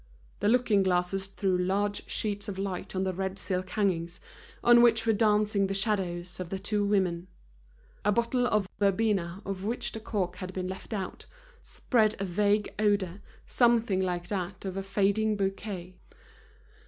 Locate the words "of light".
2.49-2.95